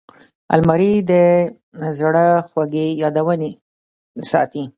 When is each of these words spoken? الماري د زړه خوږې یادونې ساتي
الماري 0.55 0.91
د 1.09 1.11
زړه 1.97 2.25
خوږې 2.47 2.87
یادونې 3.01 3.51
ساتي 4.31 4.63